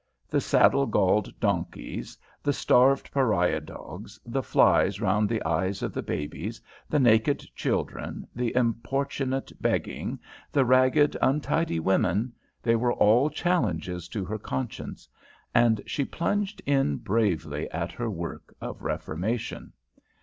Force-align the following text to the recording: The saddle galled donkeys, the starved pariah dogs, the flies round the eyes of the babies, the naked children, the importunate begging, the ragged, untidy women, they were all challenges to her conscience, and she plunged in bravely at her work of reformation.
The 0.27 0.41
saddle 0.41 0.87
galled 0.87 1.31
donkeys, 1.39 2.17
the 2.41 2.53
starved 2.53 3.11
pariah 3.11 3.59
dogs, 3.61 4.19
the 4.25 4.41
flies 4.41 4.99
round 4.99 5.29
the 5.29 5.43
eyes 5.45 5.83
of 5.83 5.93
the 5.93 6.01
babies, 6.01 6.59
the 6.89 6.97
naked 6.99 7.41
children, 7.55 8.27
the 8.35 8.51
importunate 8.55 9.51
begging, 9.61 10.19
the 10.51 10.65
ragged, 10.65 11.15
untidy 11.21 11.79
women, 11.79 12.33
they 12.63 12.75
were 12.75 12.93
all 12.93 13.29
challenges 13.29 14.07
to 14.07 14.25
her 14.25 14.39
conscience, 14.39 15.07
and 15.53 15.83
she 15.85 16.03
plunged 16.03 16.63
in 16.65 16.97
bravely 16.97 17.69
at 17.69 17.91
her 17.91 18.09
work 18.09 18.55
of 18.59 18.81
reformation. 18.81 19.71